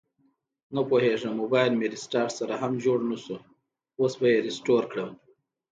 [0.75, 3.37] نپوهیږم مبایل مې ریسټارټ سره هم جوړ نشو،
[3.99, 5.11] اوس به یې ریسټور کړم